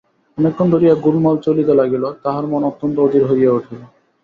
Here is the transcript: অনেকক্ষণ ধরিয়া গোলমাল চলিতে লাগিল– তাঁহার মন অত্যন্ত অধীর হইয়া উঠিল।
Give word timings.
অনেকক্ষণ 0.37 0.67
ধরিয়া 0.69 0.93
গোলমাল 0.95 1.35
চলিতে 1.37 1.73
লাগিল– 1.73 2.15
তাঁহার 2.23 2.45
মন 2.47 2.61
অত্যন্ত 2.63 2.95
অধীর 2.99 3.23
হইয়া 3.29 3.51
উঠিল। 3.51 3.81